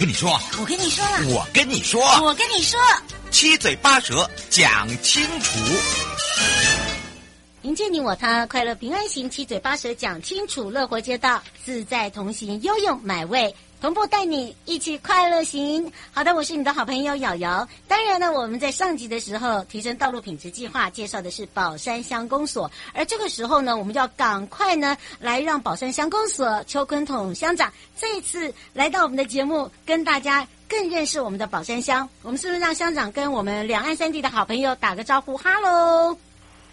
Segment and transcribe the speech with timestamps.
[0.00, 2.80] 跟你说，我跟你说了，我跟你说，我跟你说，
[3.30, 5.58] 七嘴八舌讲清楚。
[7.60, 15.90] 迎接你我他，快乐平安行，七嘴八舌讲清楚，乐活街道自在同行，悠悠买味同步带你一起快乐行。
[16.12, 17.66] 好的，我是你的好朋友瑶瑶。
[17.88, 32.06] 当然呢，我们在上集的时候提升道路品质计划介绍的是宝山乡公所，而这个时候呢，我们就要赶快呢来让宝山乡公所邱坤统乡长这一次来到我们的节目，跟大家更认识我们的宝山乡。
[32.22, 35.38] 我们是不是让乡长跟我们两岸三地的好朋友打个招呼？
[35.38, 36.14] 哈喽。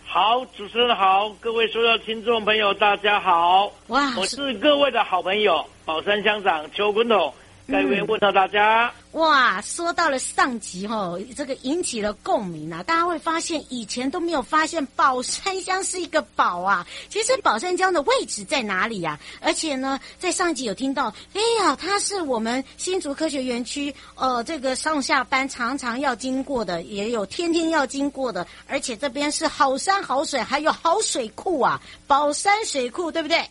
[0.09, 3.69] 好，主持人好，各位所有听众朋友，大家好。
[3.87, 7.33] 哇，我是各位的好朋友宝山乡长邱坤统。
[7.69, 8.91] 各位问到大家。
[9.11, 12.81] 哇，说到了上集哦，这个引起了共鸣啊！
[12.83, 16.87] 大家会发现以前都没有发现宝山乡是一个宝啊。
[17.09, 19.19] 其实宝山乡的位置在哪里呀？
[19.41, 33.43] 而且呢，在上集有听到，哎呀，它是我们新竹科学园区，呃，这个上下班常常要经过的，也有天天要经过的，而且这边是好山好水，还有好水库啊，宝山水库，对不对？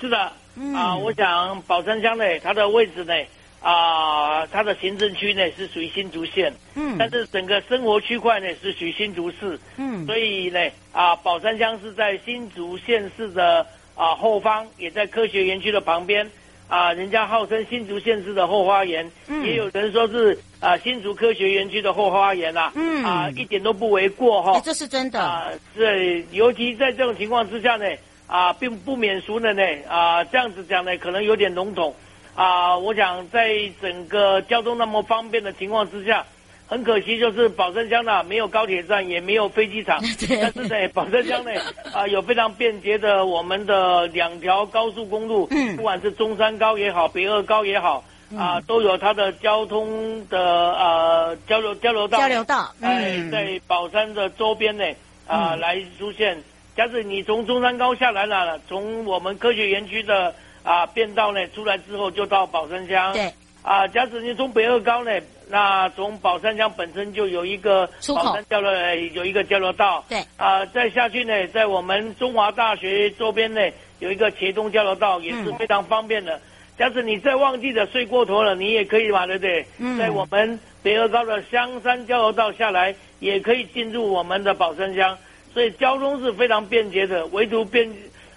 [0.00, 0.32] 是的。
[0.56, 3.12] 嗯、啊，我想宝山乡呢，它的位置呢，
[3.60, 10.60] 啊，它的行政区呢是属于新竹县，嗯，但是整个生活区块呢是属于新竹市，嗯，所以呢，
[10.92, 13.66] 啊，宝山乡是在新竹县市的
[13.96, 16.30] 啊后方，也在科学园区的旁边，
[16.68, 27.84] 啊，人家号称新竹县市的后花园，嗯，也有人说是啊新竹科学园区的后花园啦，嗯，啊，一点都不为过哈，这是真的，啊，对，尤其在这种情况之下呢。
[28.26, 29.62] 啊，并不免俗的呢。
[29.88, 31.94] 啊，这样子讲呢，可能有点笼统。
[32.34, 33.48] 啊，我想在
[33.80, 36.24] 整个交通那么方便的情况之下，
[36.66, 40.00] 很可惜就是宝山乡呢没有高铁站，也没有飞机场。
[40.28, 41.52] 但是呢，宝山乡呢
[41.92, 45.46] 啊有非常便捷的我们的两条高速公路，
[45.76, 48.02] 不管是中山高也好，北二高也好，
[48.36, 52.18] 啊，都有它的交通的呃交流交流道。
[52.18, 52.74] 交流道。
[52.80, 54.84] 哎，在宝山的周边呢
[55.28, 56.42] 啊来出现。
[56.76, 63.12] 假使你从中山高下来了，从我们科学园区的啊变道呢出来之后，就到宝山乡。
[63.12, 63.32] 对。
[63.62, 65.10] 啊，假使你从北二高呢，
[65.48, 68.70] 那从宝山乡本身就有一个宝山交流，
[69.14, 70.04] 有一个交流道。
[70.06, 70.22] 对。
[70.36, 73.62] 啊，再下去呢，在我们中华大学周边呢，
[74.00, 76.36] 有一个茄东交流道，也是非常方便的。
[76.36, 76.40] 嗯、
[76.76, 79.64] 假使你在忘记的睡过头了，你也可以嘛，对不对？
[79.78, 79.96] 嗯。
[79.96, 85.16] 在我们北二高的香山交流道下来，也可以进入我们的宝山乡。
[85.54, 87.88] 所以交通是非常便捷的，唯独便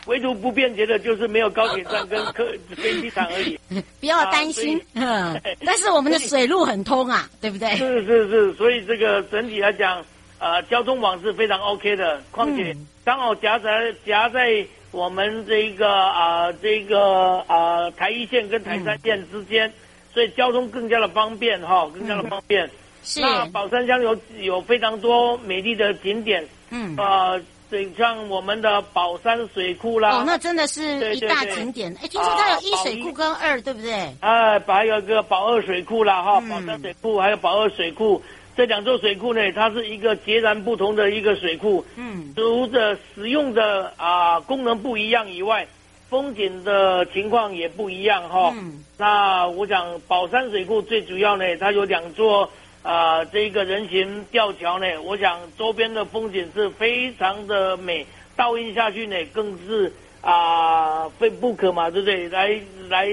[0.06, 3.60] 唯独不便捷的就是没有高铁站跟客飞机场而已。
[4.00, 5.36] 不要担心，啊、
[5.66, 7.76] 但是我们的水路很通啊，对不对？
[7.76, 10.06] 是是是，所以这个整体来讲，
[10.38, 12.22] 呃，交通网是非常 OK 的。
[12.32, 12.74] 况且
[13.04, 19.74] 刚好夹在夹在我们这个啊、呃、这个啊、呃、台一线跟台三线之间，嗯、
[20.14, 22.66] 所以交通更加的方便哈，更加的方便。
[22.68, 22.72] 嗯、
[23.04, 23.20] 是。
[23.22, 26.48] 那宝山乡有有非常多美丽的景点。
[26.70, 31.94] 嗯，呃，对，像我们的宝山水库啦，哦，那真的是一大景点。
[32.02, 33.92] 哎，听说它有一水库跟二，对不对？
[34.22, 38.22] 哎，还有一个宝二水库啦，哈，宝山水库还有宝二水库，
[38.56, 41.86] 这两座水库呢，它是一个截然不同的一个水库。
[41.96, 45.68] 嗯，除了使用的啊功能不一样以外，
[46.10, 48.54] 风景的情况也不一样哈。
[48.56, 52.50] 嗯，那我想宝山水库最主要呢，它有两座。
[52.88, 58.06] 啊、呃，这一个人行吊桥呢，我想周边的风景是非常的美，
[58.38, 59.92] 倒映下去呢，更是
[60.22, 62.30] 啊非不可嘛，对不对？
[62.30, 62.58] 来
[62.88, 63.06] 来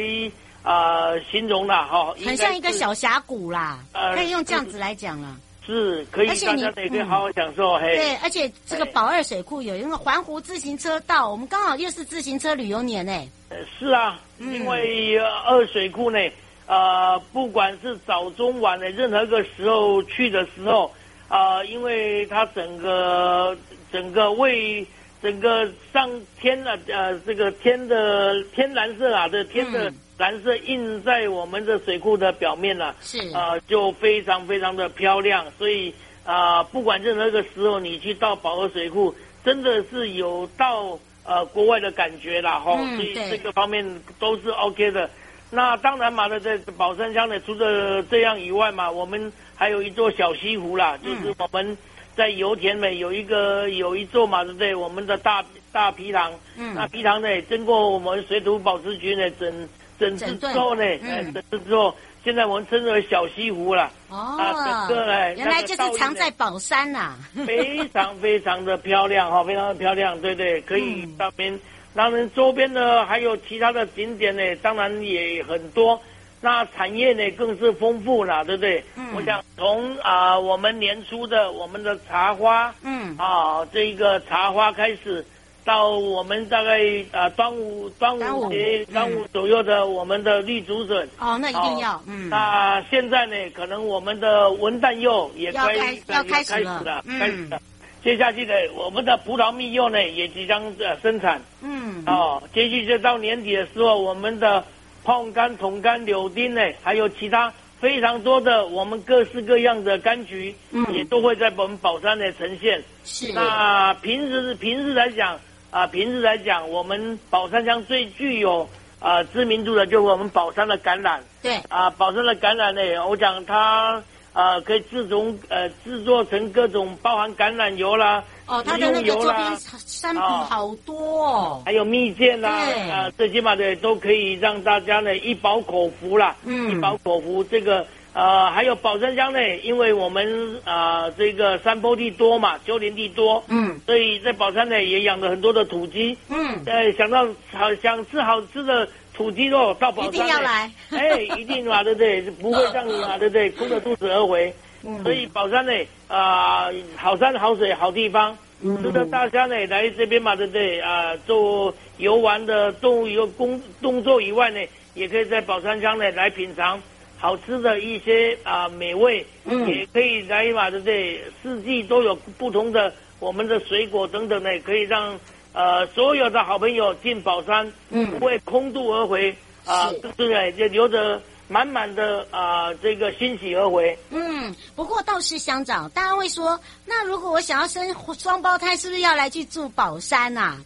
[0.63, 5.37] 呃形容了哈，很像一个小峡谷啦，呃可以用这样子来讲了。
[5.67, 7.73] 是可以，而且你大家也可以好好享受。
[7.73, 13.13] 嗯嘿，对，而且这个宝二水库有一个环湖自行车道，我们刚好又是自行车旅游年呢。
[13.49, 16.19] 呃是啊，嗯因为呃二水库呢，
[16.67, 20.91] 呃，不管是早中晚的任何一个时候去的时候，
[21.29, 23.57] 啊、呃，因为它整个
[23.93, 24.87] 整个为
[25.23, 29.95] 整个上天的呃这个天的天蓝色啊，这天的嗯。
[30.17, 33.19] 蓝色印在我们的水库的表面了、啊，是。
[33.35, 35.93] 啊、呃，就非常非常的漂亮，所以
[36.25, 39.13] 啊、呃，不管任何一个时候你去到宝和水库，
[39.45, 43.85] 真的是有到呃国外的感觉啦哈，嗯所以这个方面
[44.21, 45.11] 都是 OK 的。
[45.55, 51.79] 那当然嘛，呢，在宝山乡呢，除了这样以外嘛，我们还有一座小西湖啦，嗯就是我们
[52.17, 54.75] 在油田呢有一个有一座嘛，对不对？
[54.75, 59.69] 我们的大大皮塘，嗯那皮塘呢，经过我们水土保持局呢整
[59.99, 63.91] 整治之后呢，整治之后，现在我们称之为小西湖了。
[64.09, 67.15] 哦，啊整个呢原来就是藏在宝山呐、
[67.47, 71.59] 非常非常的漂亮哈，非常的漂亮，对对，可以嗯到边。
[71.95, 76.01] 当然周边呢还有其他的景点呢，当然也很多。
[76.41, 78.85] 那产业呢更是丰富了，对不对？
[78.97, 85.25] 嗯我想从啊、呃、我们年初的我们的茶花，嗯啊这一个茶花开始，
[85.65, 86.81] 到我们大概
[87.13, 91.09] 啊、呃、端午端午节端午左右的我们的绿竹笋。
[91.19, 95.75] 哦，那一定要，嗯，那现在呢，可能我们的文旦柚也开
[96.09, 97.59] 要开始了嗯开始了。
[98.05, 101.41] 接下去的，我们的葡萄蜜柚呢也即将呃生产。
[101.63, 104.63] 嗯，哦，接续就到年底的时候，我们的
[105.03, 112.85] 胖柑、桶柑、柳丁呢，还有其他非常多的我们各式各样的柑橘，嗯也都会在我们宝山呢呈现。
[113.05, 115.41] 是，那平时平日来讲
[115.71, 118.69] 啊、平日来讲，我们宝山乡最具有
[119.01, 121.21] 啊、知名度的，就是我们宝山的橄榄。
[121.43, 124.03] 对，啊，宝山的橄榄呢，我讲它
[124.35, 129.59] 啊可以制成呃制作成各种包含橄榄油啦，哦，它食的那个周用油啦边。
[129.87, 137.43] 商品好多哦，还有蜜饯啦，对啊，最起码的都可以让大家呢一饱口福啦，嗯一饱口福。
[137.45, 146.17] 这个呃，还有宝山乡呢，因为我们啊、这个山坡地多嘛，丘陵地多，嗯所以在宝山呢也养了很多的土鸡。
[146.29, 152.21] 嗯，呃，想到好想吃好吃的土鸡肉，到宝一山一定要来， 哎，一定嘛，对不对？
[152.23, 153.51] 不会让你嘛，对不对？
[153.57, 154.53] 空着肚子而回。
[154.87, 155.73] 嗯所以宝山呢，
[156.09, 160.79] 啊、好山好水好地方，嗯值得大家呢来这边嘛，对不对？
[160.81, 164.61] 啊、做游玩的动物游工动作以外呢，
[164.93, 166.79] 也可以在宝山乡呢来品尝
[167.17, 171.19] 好吃的一些啊、美味，嗯也可以来嘛，对不对？
[171.43, 175.19] 四季都有不同的我们的水果等等呢，可以让
[175.55, 179.35] 呃所有的好朋友进宝山，嗯不会空肚而回
[179.65, 180.53] 啊，是对不对？
[180.53, 181.19] 就留着
[181.49, 183.97] 满满的啊、这个欣喜而回。
[184.11, 190.59] 嗯，不过倒是乡长，大家会说，那如果我想要生双胞胎，是不是要来去住宝山呐、啊？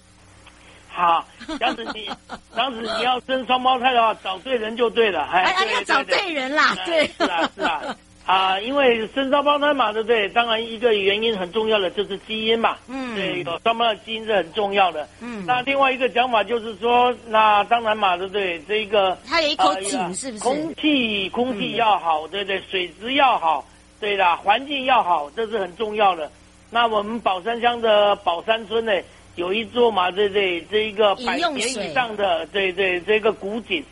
[0.91, 2.11] 好，这样子你，
[2.55, 5.23] 这样子你要生双胞胎的话，找对人就对了。
[5.31, 7.97] 哎，哎要找对对人啦，哎对，是啊，是啊。
[8.29, 10.29] 啊，因为生双胞胎嘛，对不对？
[10.29, 12.77] 当然一个原因很重要的就是基因嘛。
[12.87, 15.09] 嗯对，有双胞胎基因是很重要的。
[15.23, 18.61] 嗯那另外一个讲法就是说，那当然嘛，对不对？
[18.69, 20.45] 这一个它有一口井，是不是？
[20.45, 22.63] 空气空气要好，对不对？
[22.71, 23.65] 水质要好，
[23.99, 26.31] 对啦，环境要好，这是很重要的。
[26.71, 28.93] 那我们宝山乡的宝山村呢，
[29.37, 30.61] 有一座嘛，对不对？
[30.71, 33.83] 这一个百年以上的，对对，这个古井，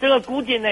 [0.00, 0.70] 这个古井呢，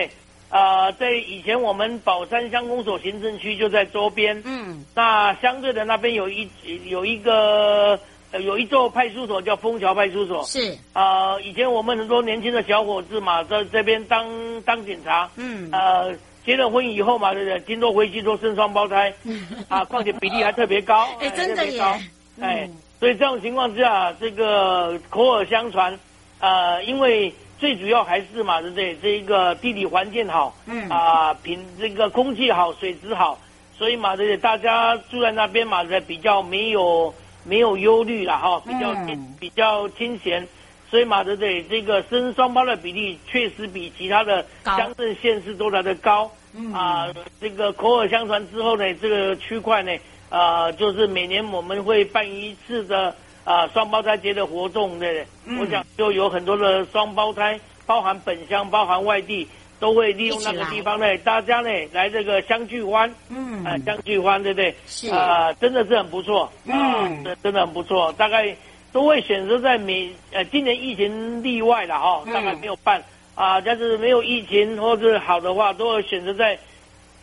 [0.51, 4.85] 啊，在以前我们宝山乡公所行政区就在周边，嗯。
[4.95, 6.49] 那相对的那边有一
[6.87, 7.99] 有一个
[8.33, 14.29] 呃有一座派出所叫枫桥派出所，是，啊、以前我们很多年轻的小伙子嘛，在这边当
[14.63, 15.69] 当警察，嗯。
[15.73, 16.13] 呃，
[16.45, 17.61] 结了婚以后嘛，对不对？
[17.61, 19.13] 听说回去都生双胞胎，
[19.69, 21.93] 啊，况且比例还特别高，哎真的高。
[22.41, 25.97] 哎嗯，所以这种情况之下，这个口耳相传，
[26.41, 28.97] 呃，因为最主要还是嘛，对不对？
[29.03, 33.39] 这一个地理环境好，嗯啊、品这个空气好，水质好，
[33.77, 34.37] 所以嘛，对不对？
[34.39, 37.15] 大家住在那边嘛，对比较没有
[37.45, 40.49] 没有忧虑了哈，比较、嗯比较清闲。
[40.91, 41.63] 所以嘛，对不对？
[41.63, 46.29] 这个生双胞的比例确实比其他的乡镇县市都来的高。
[46.53, 47.07] 嗯啊、
[47.41, 49.97] 这个口耳相传之后呢，这个区块呢，
[50.31, 55.27] 啊，就是每年我们会办一次的啊双胞胎节的活动，对不对？
[55.47, 59.47] 嗯我想就有很多的双胞胎，包含本乡、包含外地，
[59.79, 64.75] 都会利用那个地方呢，大家呢来这个相聚欢，嗯啊，相聚欢，对不对？
[64.87, 68.55] 是啊、真的是很不错，啊嗯真真的很不错，大概
[68.93, 73.03] 都会选择在每呃今年疫情例外了哈、嗯大概没有办。
[73.37, 76.59] 啊，但是没有疫情或者好的话，都会选择在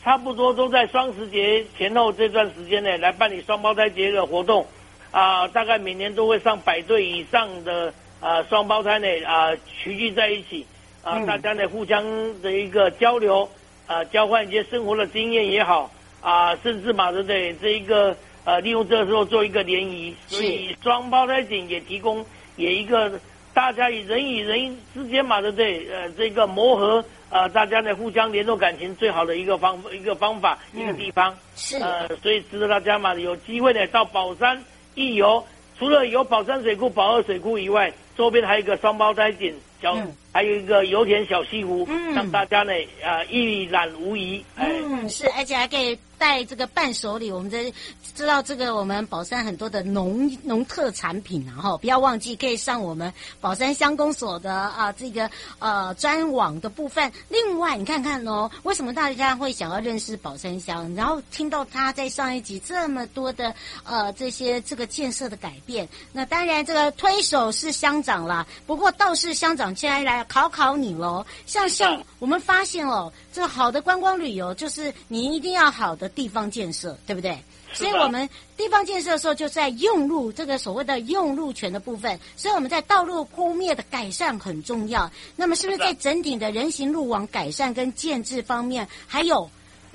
[0.03, 4.65] 差不多都在双十节前后这段时间内来办理双胞胎节的活动。
[5.11, 10.65] 啊，大概每年都会上百对以上的啊双胞胎呢啊齐聚在一起
[11.03, 12.03] 啊，大家呢互相
[12.41, 13.49] 的一个交流
[13.87, 15.89] 啊，交换一些生活的经验也好
[16.21, 17.53] 啊，甚至嘛，对不对？
[17.55, 23.19] 这一个呃，利用这个时候做一个联谊，所以双胞胎景也提供也一个
[23.53, 25.87] 大家与人与人之间嘛，对不对？
[25.89, 34.61] 呃，这个磨合啊，大家呢互相联络感情最好的一个方一个方法一个地方是呃，所以值得大家嘛有机会呢到宝山。
[34.97, 35.45] 一游
[35.77, 44.43] 除了有宝山水库、宝二水库以外，周边还有一个双胞胎景，小、嗯、还有一个油田小西湖，嗯、让大家呢啊、呃、一览无遗。
[44.55, 45.97] 嗯，是，而且还可以。
[46.19, 47.71] 带这个伴手礼，我们这
[48.15, 57.11] 知道这个我们宝山很多的农农特产品啊，哈，不要忘记可以上我们宝山乡公所的啊这个呃专网的部分。
[57.29, 60.91] 另外，你看看哦，为什么大家会想要认识宝山乡？
[60.95, 68.43] 然后听到他在上一集这么多的呃这些这个建设的改变，那当然这个推手是乡长啦。
[68.65, 76.07] 不过倒是乡长现在来考考你喽，像像我们发现哦，这个好的观光旅游就是你一定要好的。
[76.17, 77.37] 地方建设对不对？
[77.73, 82.17] 所以我们地方建设的时候，就在用路这个所谓的用路权的部分。
[82.35, 85.11] 所以我们在道路铺面的改善很重要。
[85.35, 89.47] 那么是不是在整体的人行路网改善跟建制方面，还有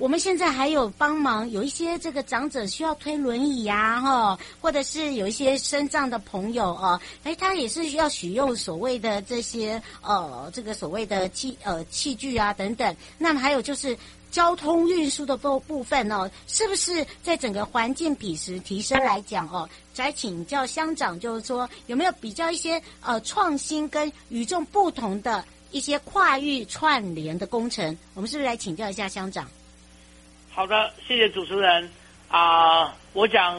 [0.03, 12.93] 我们现在还有帮忙，有一些这个长者需要推轮椅呀，哈，或者是有一些身障的朋友哦，哎，他也是需要使用所谓的这些呃，这个所谓的器呃器具啊等等。
[13.17, 13.97] 那么还有就是。
[14.29, 19.69] 交通运输的部部分哦，是不是在整个环境品质提升来讲哦？
[19.93, 27.95] 再请教乡长，就是说有没有比较一些呃创新跟与众不同的一些跨域串联的工程？
[28.15, 29.47] 我们是不是来请教一下乡长？
[30.55, 31.89] 好的，谢谢主持人
[32.29, 32.91] 啊、呃。
[33.13, 33.57] 我讲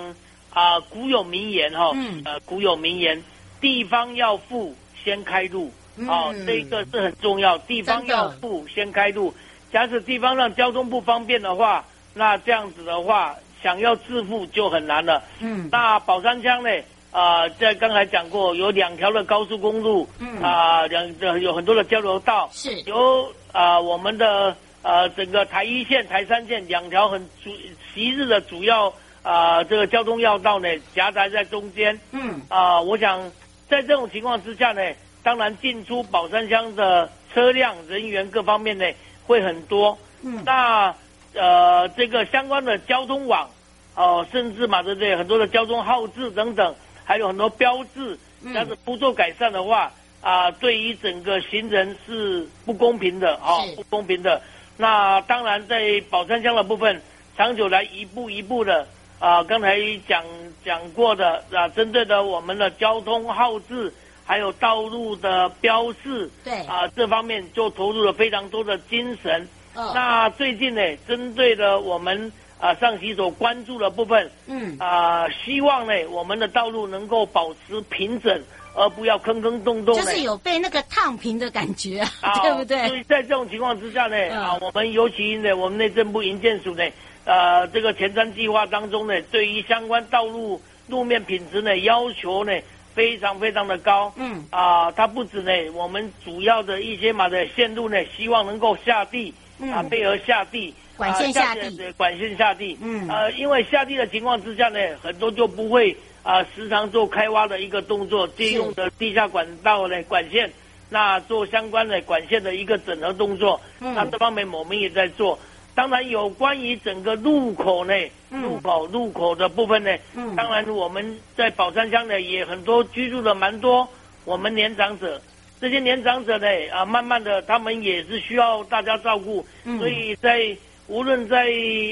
[0.51, 3.21] 啊、呃，古有名言哈、哦，嗯，呃，古有名言，
[3.61, 5.73] 地方要富先开路，
[6.07, 9.35] 哦、嗯，这个是很重要，地方要富先开路。
[9.73, 11.85] 假使地方让交通不方便的话，
[12.15, 15.21] 那这样子的话，想要致富就很难了。
[15.41, 16.71] 嗯，那宝山乡呢？
[17.11, 27.51] 啊、呃，在刚才讲过，有两条的高速公路，嗯啊，两、呃、有很多的交流道，是由啊、呃、我们的呃整个台一线、台三线两条很主
[27.93, 28.87] 昔日的主要
[29.25, 31.99] 啊、呃、这个交通要道呢夹杂在中间。
[32.13, 33.21] 嗯啊、呃，我想
[33.69, 34.81] 在这种情况之下呢，
[35.25, 38.87] 当然进出宝山乡的车辆、人员各方面呢。
[39.27, 40.95] 会很多，嗯，那
[41.33, 43.49] 呃，这个相关的交通网，
[43.95, 45.17] 哦、呃，甚至嘛，对不对？
[45.17, 46.75] 很多的交通号志等等，
[47.07, 48.19] 还有很多标志，
[48.53, 54.43] 但是不做改善的话，啊、呃，对于整个行人是不公平的啊、哦，不公平的。
[54.77, 57.01] 那当然，在宝山乡的部分，
[57.37, 58.87] 长久来一步一步的
[59.19, 59.79] 啊、呃，刚才
[60.09, 60.25] 讲
[60.65, 63.93] 讲过的啊，针对的我们的交通号志。
[64.27, 69.47] 还有道路的标示，对啊、呃，这方面就投入了非常多的精神。
[69.75, 78.43] 哦、那最近呢，针对的我们啊、呃、上级所关注的部分，嗯啊、呃，希望呢我们的道路能够保持平整，
[78.75, 79.97] 而不要坑坑洞洞。
[79.97, 82.87] 就是有被那个烫平的感觉，啊、 对不对？
[82.89, 86.85] 所以在这种情况之下呢，嗯、啊，我们尤其呢，我们内政部营建署呢，
[87.25, 92.53] 呃，这个前瞻计划当中呢，对于相关道路路面品质呢要求呢。
[92.95, 110.51] 非常非常的高，嗯啊，它不止呢，我们主要的一些嘛的线路呢，希望能够下地，嗯、啊，配合下地，管线下地，对，管线下地，嗯，呃，因为下地的情况之下呢，很多就不会啊，时常做开挖的一个动作，借用的地下管道的管线，
[110.89, 115.39] 那做相关的管线的一个整合动作，嗯，那这方面我们也在做。
[115.75, 117.93] 当然，有关于整个路口呢，
[118.31, 123.87] 路口路口的部分呢，嗯，当然我们在宝山乡呢也很多居住的蛮多，
[124.25, 125.21] 我们年长者，
[125.61, 131.49] 这些年长者呢啊，慢慢的他们也是需要大家照顾，嗯，所以在无论在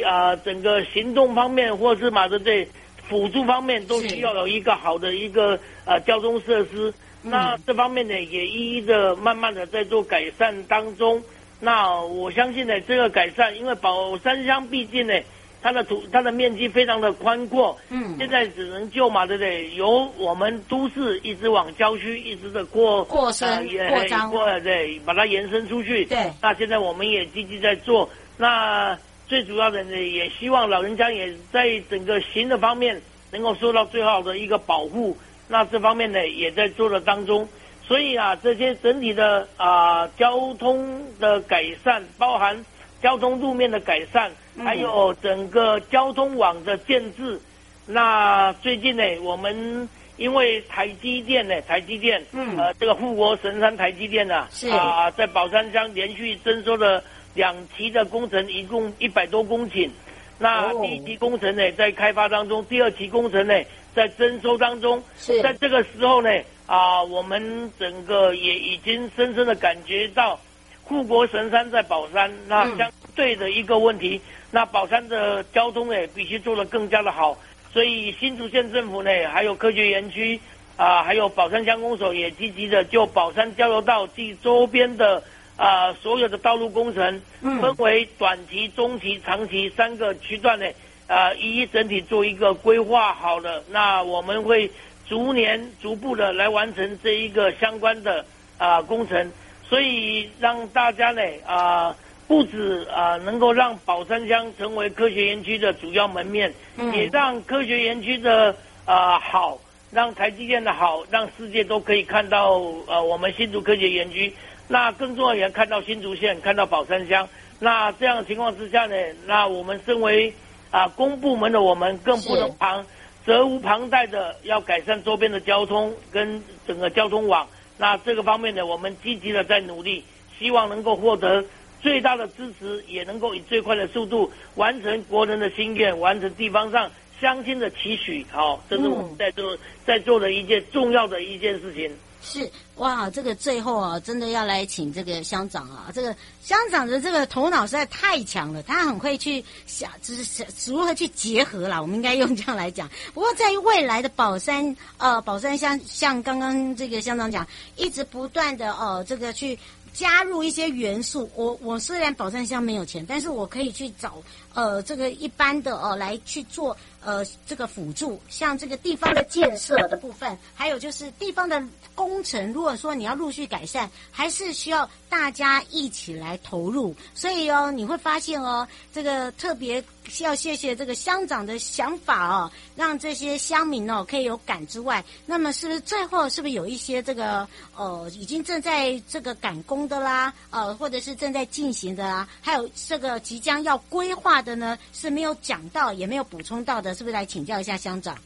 [0.07, 2.65] 啊整个行动方面，或是马的这
[3.09, 6.92] 辅助方面，都需要有一个好的一个呃交通设施，
[7.23, 11.23] 那这方面呢也一一的慢慢的在做改善当中。
[11.61, 15.14] 那我相信呢，这个改善，因为宝山乡毕竟呢，
[15.62, 19.73] 它的土它的面积非常的宽阔，嗯，现在只能就嘛，对不对？
[19.75, 26.04] 由我们都市一直往郊区一直的过过深、呃、扩张，过对，把它延伸出去。
[26.06, 26.32] 对。
[26.40, 28.11] 那现在我们也积极在做。
[28.37, 33.00] 那最主要的呢，也希望老人家也在整个行的方面
[33.31, 35.17] 能够受到最好的一个保护。
[35.49, 37.49] 那这方面呢，也在做的当中。
[37.85, 42.64] 所以啊，这些整体的啊交通的改善，包含
[43.02, 44.31] 交通路面的改善，
[44.64, 47.41] 还有整个交通网的建制。
[47.85, 57.02] 那最近呢，我们因为台积电呢，台积电，嗯，呃，这个护国神山台积电啊，是啊，在宝山乡连续征收了
[57.35, 59.91] 两期的工程，一共一百多公顷。
[60.39, 63.55] 那第一期工程呢，在开发当中，第二期工程呢，
[63.95, 65.03] 在征收当中。
[65.17, 66.29] 是，在这个时候呢，
[66.67, 70.39] 啊，我们整个也已经深深的感觉到，
[70.83, 74.21] 护国神山在宝山，那相对的一个问题，
[74.51, 77.39] 那宝山的交通呢，必须做得更加的好。
[77.73, 80.41] 所以新竹县政府呢，还有科学园区
[80.77, 85.23] 啊，还有宝山乡公所也积极的就宝山交流道及周边的
[85.56, 90.66] 啊所有的道路工程，分为短期、中期、长期三个区段呢，
[91.06, 93.62] 啊一一整体做一个规划好了。
[93.71, 94.71] 那我们会
[95.09, 98.25] 逐年逐步的来完成这一个相关的
[98.59, 99.32] 啊工程，
[99.68, 101.97] 所以让大家呢啊。
[102.28, 108.56] 不止啊，能够让宝山乡成为科学园区的主要门面，嗯、也让科学园区的
[108.87, 112.52] 啊好，让台积电的好，让世界都可以看到
[112.87, 114.32] 呃我们新竹科学园区。
[114.73, 117.29] 那更重要也看到新竹县，看到宝山乡。
[117.61, 120.33] 那这样的情况之下呢，那我们身为
[120.71, 122.87] 啊公部门的我们，更不能旁
[123.26, 127.47] 责无旁贷的要改善周边的交通跟整个交通网。
[127.76, 130.02] 那这个方面呢，我们积极的在努力，
[130.38, 131.45] 希望能够获得。
[131.83, 138.25] 最大的支持，也能够以最快的速度完成国人的心愿，完成地方上乡亲的期许。
[138.31, 141.95] 好，这是我们在做、嗯、在做的一件重要的一件事情。
[142.23, 151.81] 是哇，这个最后啊，真的要来请这个乡长啊，这个乡长的这个头脑实在太强了，他很会去想，就是如何去结合啦。
[151.81, 152.88] 我们应该用这样来讲。
[153.12, 159.59] 不过在于未来的宝山呃宝山乡，像刚刚这个乡长讲，一直不断的呃这个去。
[159.95, 164.23] 加入一些元素，我我虽然宝山乡没有钱，但是我可以去找
[164.55, 171.62] 呃这个一般的哦、来去做呃这个辅助，像这个地方的建设的部分，还有就是地方的
[171.95, 176.95] 工程，如果说你要陆续改善，还是需要大家一起来投入。
[177.15, 179.82] 所以哦，你会发现哦，这个特别
[180.21, 198.17] 要谢谢这个乡长的想法哦，让这些乡民哦可以有感之外，那么是不是最后是不是有一些这个呃已经正在这个赶工的啦，呃或者是正在进行的啦，还有这个即将要规划的呢，是没有讲到也没有补充到的，是不是来请教一下乡长？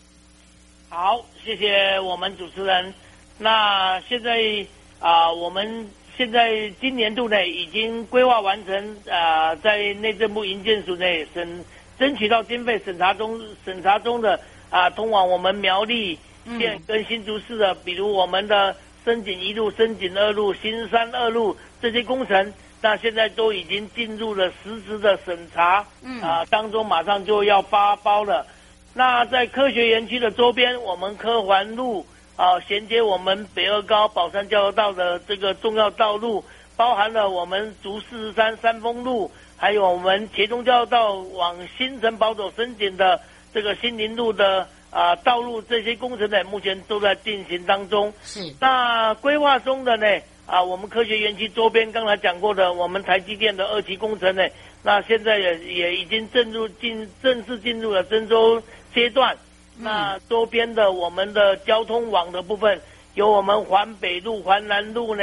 [0.89, 2.93] 好，谢谢我们主持人。
[3.39, 4.67] 那现在
[4.99, 11.65] 啊、我们现在今年度呢，已经规划完成啊、在内政部营建署内审
[11.99, 14.35] 争取到经费审查中审查中的
[14.71, 16.19] 啊、呃，通往我们苗栗
[16.59, 25.79] 县跟新竹市的，比如我们的深井一路、深井二路、新山二路这些工程，那现在都已经进入了实质的审查，
[26.21, 28.47] 啊、呃，当中马上就要发包了。
[28.95, 32.07] 那在科学园区的周边，我们科环路。
[32.37, 36.45] 啊，衔接我们北二高宝山交流道的这个重要道路，
[36.77, 43.21] 包含了我们竹四十三三峰路，还有我们茄苳交流道往新城堡走深井的
[43.55, 48.13] 这个新林路的啊道路，这些工程呢，目前都在进行当中。
[48.23, 48.53] 是。
[48.61, 50.07] 那规划中的呢，
[50.47, 54.47] 啊，我们科学园区周边刚才讲过的，我们台积电的二期工程呢，
[54.83, 58.63] 那现在也也已经正入进正式进入了征收
[58.95, 59.37] 阶段。
[59.79, 62.81] 那周边的我们的交通网的部分，
[63.15, 65.23] 有我们环北路、环南路呢，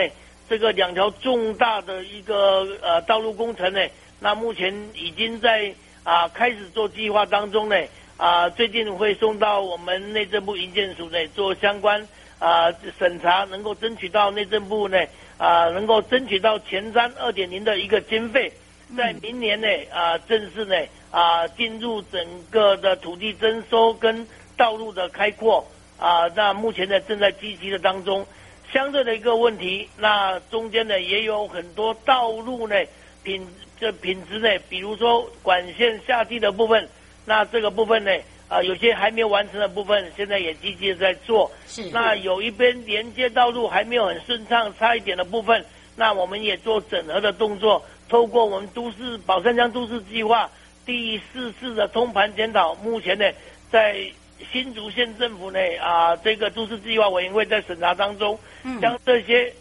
[0.50, 3.80] 这个两条重大的一个呃道路工程呢，
[4.24, 5.74] 那目前已经在
[6.06, 7.76] 啊开始做计划当中呢，
[8.16, 12.08] 啊最近会送到我们内政部营建署呢做相关
[12.40, 14.98] 啊审查，能够争取到内政部呢
[15.38, 18.50] 啊能够争取到前瞻二点零的一个经费，
[18.96, 20.76] 在明年呢啊正式呢
[21.12, 24.26] 啊进入整个的土地征收跟。
[24.56, 25.66] 道路的开阔
[25.98, 28.24] 啊，那目前呢正在积极的当中。
[28.72, 32.76] 相对的一个问题，那中间呢也有很多道路呢
[33.24, 33.48] 品
[33.80, 36.88] 这品质呢，比如说管线下地的部分，
[37.26, 38.12] 那这个部分呢
[38.48, 41.52] 啊有些还没有完成的部分，现在也积极的在做。
[41.68, 41.84] 是。
[41.92, 50.50] 那有一边连接道路还没有很顺畅，差一点的部分，那我们也做整合的动作，透过我们都市宝山江都市计划
[50.86, 53.26] 第四次的通盘检讨，目前呢
[53.72, 54.12] 在。
[54.52, 58.38] 新竹县政府内啊，这个都市计划委员会在审查当中，
[58.82, 59.54] 将这些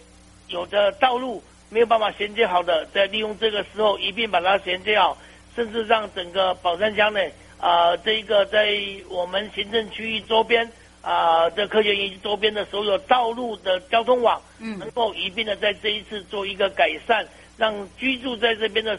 [0.49, 1.41] 有的道路
[1.73, 5.17] 没有办法衔接好的，在利用这个时候一并把它衔接好，
[5.57, 7.21] 甚至让整个宝山乡呢
[7.59, 8.77] 啊，这一个在
[9.09, 18.99] 我们行政区域周边啊，这科学园周边的所有道路的交通网，嗯，能够一并的在这一次做一个改善，让居住在这边的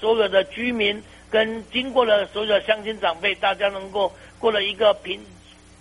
[0.00, 5.20] 所有的居民跟经过了所有的乡亲长辈，大家能够过了一个平，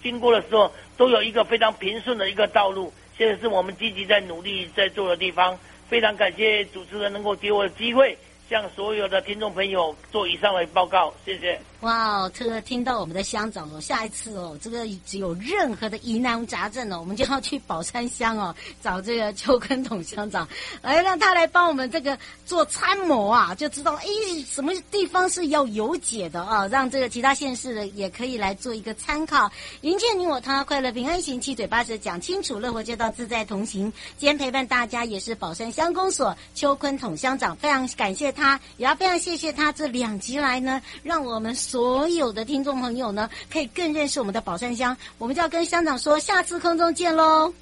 [0.03, 2.91] 经过的时候都有一个非常平顺的一个道路。
[3.17, 8.17] 现在是我们积极在努力在做的地方，非常感谢主持人能够给我的机会。
[8.49, 11.59] 向所有的听众朋友做以上的报告，谢谢。
[11.81, 20.47] 哇，这个听到我们的乡长哦，下一次哦，这个只有任何的疑难杂症哦，我们就要去宝山乡哦，找这个邱坤统乡长，
[20.81, 24.05] 来让他来帮我们这个做参谋啊，就知道哎，
[24.47, 29.51] 什么地方是要有解的啊，让这个其他县市的也可以来做一个参考。
[29.81, 33.91] 迎接你我他，快乐平安行，七嘴八舌讲清楚，乐活街道自在同行。
[34.17, 38.34] 今天陪伴大家也是宝山乡公所邱坤统乡长，非常感谢。
[38.35, 44.95] 他也要非常谢谢他这两集来呢，让我们所有的听众朋友呢，可以更认识我们的宝山乡。
[45.17, 47.53] 我们就要跟乡长说，下次空中见喽。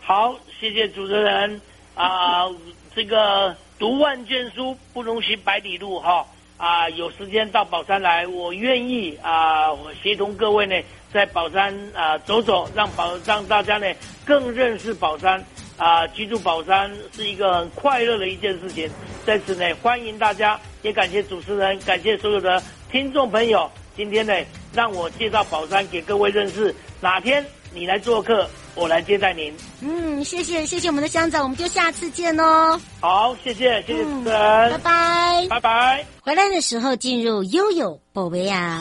[0.00, 1.60] 好，谢谢主持人
[1.94, 2.48] 啊、
[2.94, 10.80] 这个读万卷书不如行百里路哈啊、有时间到宝山来，我愿意啊、我协同各位呢，
[11.12, 13.86] 在宝山啊、走走，让宝让大家呢
[14.24, 15.44] 更认识宝山。
[15.76, 18.88] 啊，居住宝山是一个很快乐的一件事情，
[19.26, 23.70] 在此呢，欢迎大家，也感谢主持人，感谢所有的听众朋友。
[23.96, 24.32] 今天呢，
[24.72, 26.74] 让我介绍宝山给各位认识。
[27.00, 29.52] 哪天你来做客，我来接待您。
[29.80, 32.80] 嗯，谢谢，谢谢我们的乡长，我们就下次见哦。
[33.00, 36.06] 好，谢谢，谢谢主持人，拜拜，拜拜。
[36.20, 38.80] 回来的时候进入悠悠宝贝呀。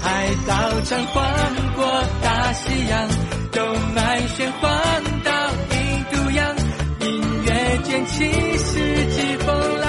[0.00, 1.22] 海岛长横
[1.86, 3.08] 过大西洋，
[3.54, 4.68] 悠迈玄黄
[5.22, 5.30] 到
[5.70, 5.76] 印
[6.10, 6.56] 度洋，
[6.98, 7.06] 音
[7.44, 8.74] 乐卷起四
[9.14, 9.46] 季风
[9.80, 9.86] 浪。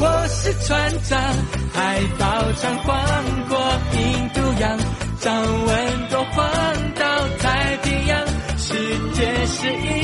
[0.00, 1.18] 我是船长，
[1.72, 2.92] 海岛长横
[3.48, 3.56] 过
[3.94, 4.78] 印度洋，
[5.18, 6.44] 掌纹多晃
[6.94, 7.02] 到
[7.38, 8.20] 太平洋，
[8.58, 8.74] 世
[9.14, 10.03] 界是一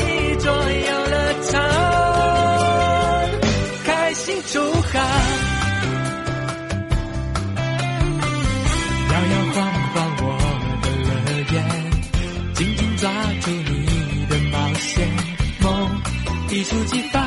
[16.53, 17.21] 一触即发，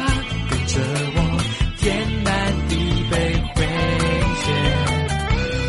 [0.49, 0.79] 跟着
[1.15, 1.17] 我，
[1.79, 2.33] 天南
[2.67, 2.75] 地
[3.09, 3.15] 北
[3.55, 3.65] 回
[4.43, 4.53] 旋，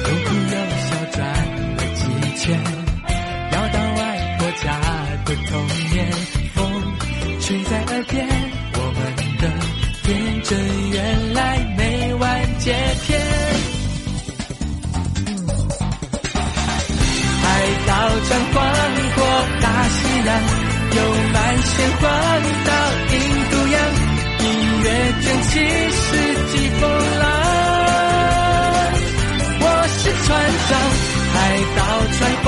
[0.02, 1.16] 又哭又笑转
[1.76, 2.02] 了几
[2.40, 2.44] 圈，
[3.52, 4.02] 要到外
[4.38, 4.66] 婆家
[5.24, 5.52] 的童
[5.92, 5.96] 年，
[6.52, 6.58] 风
[7.40, 8.26] 吹在耳边，
[8.74, 9.00] 我们
[9.38, 9.42] 的
[10.02, 10.50] 天真
[10.90, 11.40] 原来
[11.78, 12.72] 没完结
[13.06, 13.20] 篇。
[17.40, 17.44] 海
[17.86, 17.92] 岛
[18.28, 18.56] 长横
[19.14, 19.18] 过
[19.62, 20.28] 大西洋，
[20.96, 20.98] 悠
[21.32, 22.10] 迈玄黄到
[22.42, 22.93] 印度洋，
[24.84, 24.92] 音乐
[25.22, 25.50] 卷起
[25.92, 26.04] 四
[26.52, 26.82] 季风
[27.18, 27.22] 浪。
[29.60, 30.28] 我是船
[30.68, 30.72] 长，
[31.32, 31.36] 海
[31.74, 31.80] 岛
[32.12, 32.46] 船横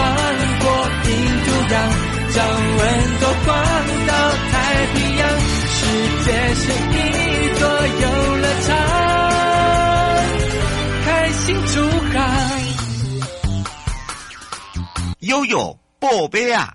[0.61, 0.65] 过
[1.09, 1.11] 印
[1.47, 1.75] 度洋，
[2.35, 2.37] 将
[2.77, 2.81] 温
[3.21, 3.49] 度晃
[4.07, 4.13] 到
[4.53, 4.55] 太
[4.93, 5.25] 平洋，
[5.71, 5.79] 世
[6.27, 6.95] 界是一
[7.59, 7.65] 座
[8.03, 8.05] 游
[8.37, 8.69] 乐场，
[11.07, 11.75] 开心出
[12.13, 12.15] 海。
[15.21, 16.75] 悠悠宝贝啊！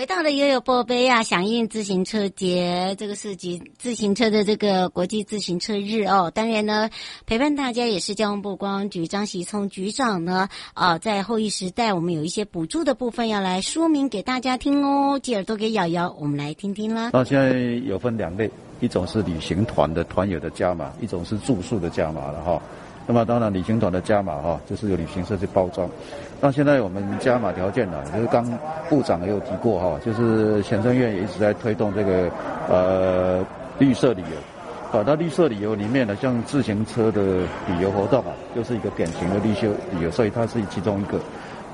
[0.00, 6.32] 回到了悠悠波贝啊，响应自行车节，这个是自自行车的这个国际自行车日哦。
[6.34, 6.88] 当然呢，
[7.26, 10.48] 陪伴大家也是交通部观光局张喜聪局长呢。
[10.72, 15.20] 啊，在后疫时代，我们有一些补助的部分要来说明给大家听哦。
[15.22, 17.10] 借耳朵给瑶瑶，我们来听听啦。
[17.12, 17.52] 那现在
[17.86, 22.62] 有分两类，一种是旅行团的团友的加码，一种是住宿的加码了哈。
[23.06, 25.90] 那么当然，旅行团的加码哈，就是由旅行社去包装。
[26.40, 28.44] 那现在我们加码条件呢，就是刚
[28.88, 32.30] 部长也有提过哈，就是行政院也一直在推动这个
[32.68, 33.44] 呃
[33.78, 34.98] 绿色旅游。
[34.98, 37.22] 啊，那绿色旅游里面呢，像自行车的
[37.68, 41.18] 旅游活动啊，就是一个典型的绿色旅游，所以它是其中一个。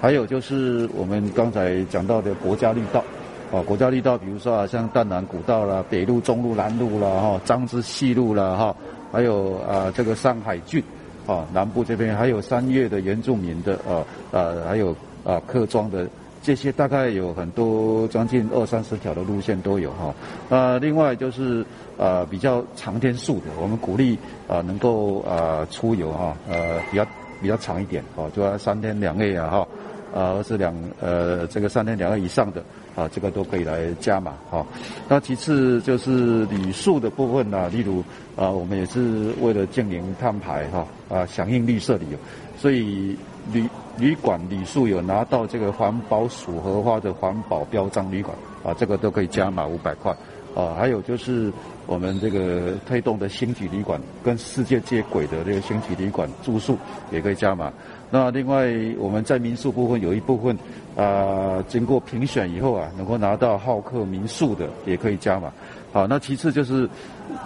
[0.02, 3.02] 还有就是我们刚才讲到的国家绿道，
[3.50, 8.76] 啊，国家绿道，比如说啊，像淡南古道啦、北路、中路、南路啦、哈张之细路啦、哈，
[9.10, 10.82] 还有啊这个上海郡。
[11.26, 16.08] 啊，南部这边还有三月的原住民的，啊，呃、还有啊客庄的
[16.42, 20.14] 这些，大概有很多将近二三十条的路线都有哈。
[20.48, 21.64] 啊，另外就是
[21.96, 27.04] 呃、啊、比较长天数的，我们鼓励啊能够啊出游哈，呃、比较
[27.42, 29.68] 比较长一点，哦、就要三天两夜啊哈，
[30.14, 32.62] 啊，而是两呃这个三天两个以上的。
[32.96, 34.66] 啊，这个都可以来加码哈。
[35.06, 38.02] 那其次就是旅宿的部分呢、例如
[38.34, 42.18] 啊，我们也是为了净零碳排哈啊，响应绿色旅游，
[42.56, 43.14] 所以
[43.52, 50.10] 旅旅馆旅宿有拿到这个环保署核发的环保标章旅馆啊，这个都可以加码五百块
[50.54, 51.52] 啊，还有就是
[51.86, 56.78] 我们这个推动的星级旅馆跟世界接轨的这个星级旅馆住宿
[57.12, 57.70] 也可以加码。
[58.10, 60.56] 那另外我们在民宿部分有一部分
[60.96, 65.52] 啊，经过评选以后啊，能够拿到好客民宿的也可以加码。
[65.92, 66.88] 好，那其次就是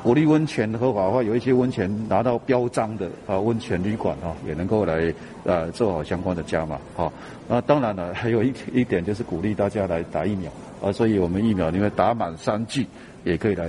[0.02, 5.12] 鼓励温泉合法化，有一些温泉拿到标章的啊温泉旅馆啊，也能够来
[5.44, 6.78] 呃做好相关的加码。
[6.94, 7.12] 好，
[7.48, 10.50] 那当然了，还有一一点就是鼓励大家来打疫苗。
[10.82, 12.86] 啊，所以我们疫苗因为打满三剂，
[13.24, 13.68] 也可以来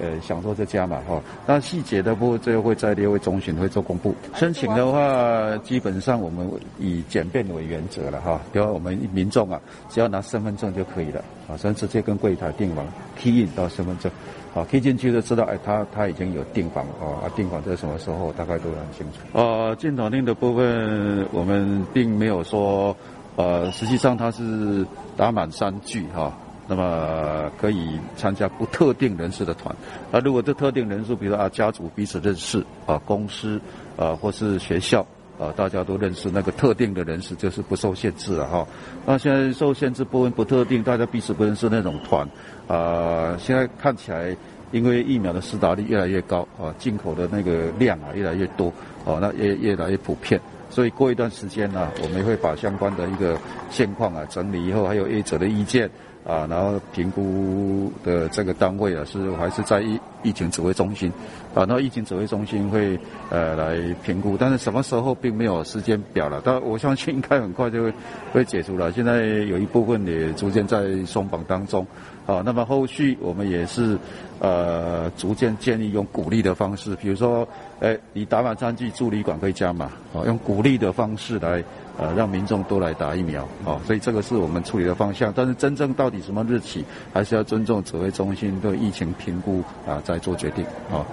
[0.00, 1.20] 呃享受这加码哈。
[1.46, 4.14] 那细节的部分最后会在列卫中旬会做公布。
[4.34, 8.40] 申请的话，基本上我们以简便为原则了哈。
[8.52, 14.10] 比如我们民众啊，只要拿身份证就可以了啊，所以直接跟柜台订房，key in 到身份证，
[14.54, 19.20] 啊，key 进去就知道哎，他他已经有订房啊，订房在什么时候大概都很清楚。
[19.32, 22.96] 呃，进场令的部分我们并没有说，
[23.36, 26.32] 呃，实际上它是打满三句哈。
[26.68, 29.74] 那么可以参加不特定人士的团，
[30.10, 33.60] 那，如果这特定人数，比如说啊家族彼此认识，啊公司，
[33.96, 35.06] 啊或是学校，
[35.38, 38.66] 啊大家都认识那个特定的人士，就是不受限制了哈。
[39.06, 42.28] 那现在受限制部分不特定，大家彼此不认识那种团，
[42.66, 44.36] 啊现在看起来，
[44.72, 48.72] 因为疫苗的施打率越来越高，啊进口的那个量啊越来越多，
[49.04, 53.38] 啊那越越来越普遍，所以过一段时间呢，我们会把相关的一个
[53.70, 55.88] 现况啊整理以后，还有业者的意见。
[56.26, 61.12] 啊，然后评估的这个单位啊，是还是在疫疫情指挥中心，
[61.54, 62.98] 啊，那疫情指挥中心会
[63.30, 67.92] 呃来评估，但是什么时候并没有时间表了，但我相信应该很快就会
[68.32, 68.90] 会解除了。
[68.90, 71.86] 现在有一部分也逐渐在松绑当中，
[72.26, 73.96] 啊，那么后续我们也是
[74.40, 77.46] 呃逐渐建议用鼓励的方式，比如说，
[77.78, 81.62] 哎，你打满三剂住旅馆可以加码，啊，用鼓励的方式来。
[81.98, 85.32] 呃，让民众都来打疫苗，哦，所以这个是我们处理的方向。
[85.34, 91.04] 但是真正到底什么日期，还是要尊重指挥中心对疫情评估啊，再做决定，啊，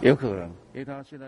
[0.00, 1.26] 有可能，因为他现在。